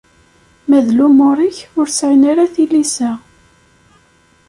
Ma 0.67 0.79
d 0.85 0.87
lumuṛ-ik 0.97 1.57
ur 1.79 1.87
sɛin 1.97 2.23
ara 2.31 2.53
tilisa. 2.53 3.11